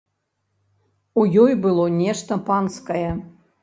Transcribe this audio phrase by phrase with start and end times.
[1.19, 3.09] У ёй было нешта панскае.